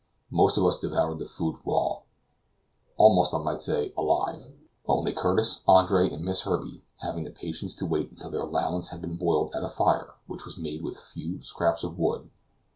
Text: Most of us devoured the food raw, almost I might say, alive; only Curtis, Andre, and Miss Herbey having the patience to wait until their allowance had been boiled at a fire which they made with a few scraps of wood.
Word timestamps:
Most 0.31 0.57
of 0.57 0.65
us 0.65 0.79
devoured 0.79 1.19
the 1.19 1.27
food 1.27 1.57
raw, 1.63 1.99
almost 2.97 3.35
I 3.35 3.37
might 3.37 3.61
say, 3.61 3.93
alive; 3.95 4.51
only 4.87 5.13
Curtis, 5.13 5.61
Andre, 5.67 6.09
and 6.09 6.25
Miss 6.25 6.41
Herbey 6.41 6.81
having 7.03 7.23
the 7.23 7.29
patience 7.29 7.75
to 7.75 7.85
wait 7.85 8.09
until 8.09 8.31
their 8.31 8.41
allowance 8.41 8.89
had 8.89 8.99
been 9.01 9.15
boiled 9.15 9.53
at 9.53 9.63
a 9.63 9.69
fire 9.69 10.15
which 10.25 10.41
they 10.43 10.59
made 10.59 10.81
with 10.83 10.97
a 10.97 11.01
few 11.01 11.43
scraps 11.43 11.83
of 11.83 11.99
wood. 11.99 12.31